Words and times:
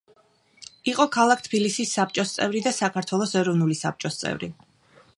იყო 0.93 1.05
ქალაქ 1.15 1.43
თბილისი 1.49 1.87
საბჭოს 1.91 2.33
წევრი 2.39 2.65
და 2.69 2.75
საქართველოს 2.81 3.39
ეროვნული 3.43 3.81
საბჭოს 3.85 4.23
წევრი. 4.25 4.53